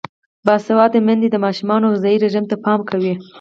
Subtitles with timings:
[0.45, 3.13] باسواده میندې د ماشومانو غذايي رژیم ته پام کوي.